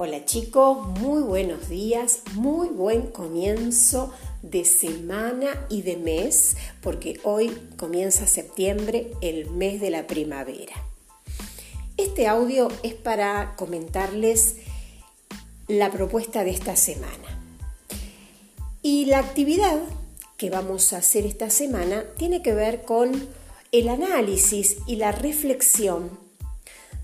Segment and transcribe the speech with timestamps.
[0.00, 7.48] Hola chicos, muy buenos días, muy buen comienzo de semana y de mes, porque hoy
[7.76, 10.74] comienza septiembre, el mes de la primavera.
[11.96, 14.58] Este audio es para comentarles
[15.66, 17.42] la propuesta de esta semana.
[18.82, 19.80] Y la actividad
[20.36, 23.10] que vamos a hacer esta semana tiene que ver con
[23.72, 26.08] el análisis y la reflexión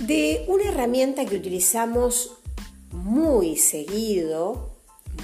[0.00, 2.39] de una herramienta que utilizamos
[2.90, 4.70] muy seguido,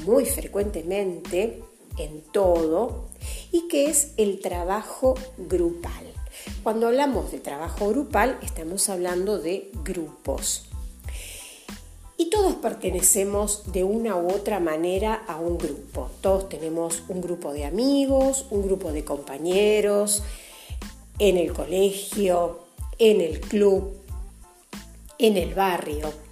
[0.04, 1.62] muy frecuentemente,
[1.98, 3.06] en todo,
[3.52, 6.04] y que es el trabajo grupal.
[6.62, 10.68] Cuando hablamos de trabajo grupal, estamos hablando de grupos.
[12.18, 16.10] Y todos pertenecemos de una u otra manera a un grupo.
[16.20, 20.22] Todos tenemos un grupo de amigos, un grupo de compañeros,
[21.18, 22.60] en el colegio,
[22.98, 23.92] en el club,
[25.18, 26.25] en el barrio.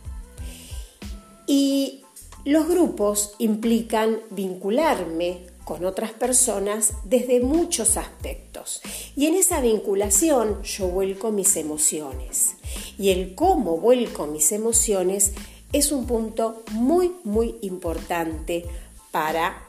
[1.46, 2.02] Y
[2.44, 8.82] los grupos implican vincularme con otras personas desde muchos aspectos.
[9.16, 12.54] Y en esa vinculación yo vuelco mis emociones.
[12.98, 15.32] Y el cómo vuelco mis emociones
[15.72, 18.64] es un punto muy, muy importante
[19.10, 19.62] para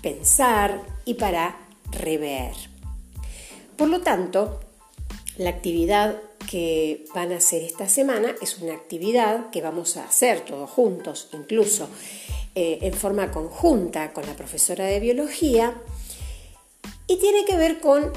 [0.00, 1.56] pensar y para
[1.90, 2.54] rever.
[3.76, 4.60] Por lo tanto,
[5.36, 6.16] la actividad
[6.50, 11.28] que van a hacer esta semana es una actividad que vamos a hacer todos juntos,
[11.32, 11.88] incluso
[12.54, 15.74] eh, en forma conjunta con la profesora de biología,
[17.06, 18.12] y tiene que ver con,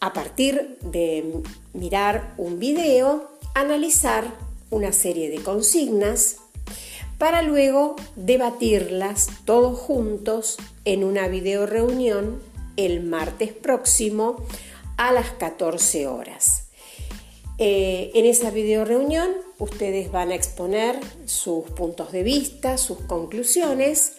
[0.00, 4.24] a partir de mirar un video, analizar
[4.70, 6.36] una serie de consignas
[7.18, 12.42] para luego debatirlas todos juntos en una video reunión
[12.76, 14.36] el martes próximo
[14.96, 16.63] a las 14 horas.
[17.58, 24.16] Eh, en esa video reunión ustedes van a exponer sus puntos de vista, sus conclusiones,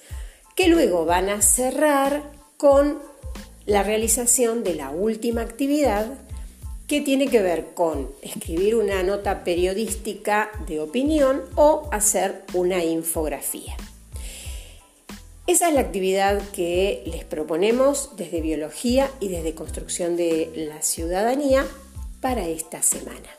[0.56, 3.00] que luego van a cerrar con
[3.66, 6.08] la realización de la última actividad
[6.88, 13.76] que tiene que ver con escribir una nota periodística de opinión o hacer una infografía.
[15.48, 21.66] Esa es la actividad que les proponemos desde biología y desde construcción de la ciudadanía
[22.22, 23.30] para esta semana.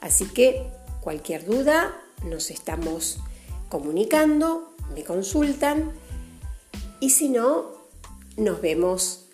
[0.00, 0.70] Así que
[1.00, 1.94] cualquier duda
[2.24, 3.18] nos estamos
[3.68, 5.92] comunicando, me consultan
[7.00, 7.72] y si no,
[8.36, 9.26] nos vemos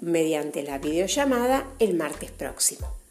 [0.00, 3.01] mediante la videollamada el martes próximo.